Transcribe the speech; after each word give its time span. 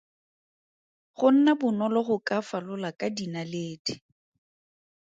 Go 1.17 1.27
nna 1.35 1.51
bonolo 1.59 1.99
go 2.07 2.17
ka 2.27 2.37
falola 2.49 2.89
ka 2.99 3.07
dinaledi. 3.17 3.93